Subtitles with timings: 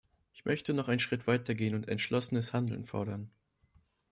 [0.33, 3.29] Ich möchte noch einen Schritt weitergehen und entschlossenes Handeln fordern.